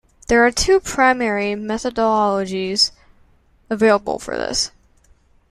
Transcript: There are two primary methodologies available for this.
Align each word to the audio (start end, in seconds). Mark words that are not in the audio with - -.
There 0.29 0.43
are 0.43 0.49
two 0.49 0.79
primary 0.79 1.51
methodologies 1.51 2.89
available 3.69 4.17
for 4.17 4.35
this. 4.35 4.71